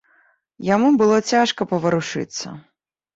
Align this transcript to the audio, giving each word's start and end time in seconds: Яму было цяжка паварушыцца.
Яму 0.75 0.87
было 1.01 1.19
цяжка 1.31 1.67
паварушыцца. 1.73 2.47